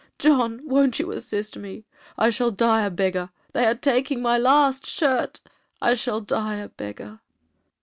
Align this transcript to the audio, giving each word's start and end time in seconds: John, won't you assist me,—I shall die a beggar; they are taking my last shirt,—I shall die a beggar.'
John, 0.17 0.61
won't 0.67 0.97
you 0.97 1.11
assist 1.11 1.55
me,—I 1.57 2.31
shall 2.31 2.49
die 2.49 2.81
a 2.81 2.89
beggar; 2.89 3.29
they 3.53 3.67
are 3.67 3.75
taking 3.75 4.19
my 4.19 4.35
last 4.35 4.87
shirt,—I 4.87 5.93
shall 5.93 6.21
die 6.21 6.55
a 6.55 6.69
beggar.' 6.69 7.19